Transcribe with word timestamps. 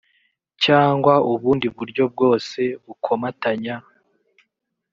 cyangwa 0.63 1.13
ubundi 1.31 1.67
buryo 1.75 2.03
bwose 2.13 2.61
bukomatanya 2.83 3.75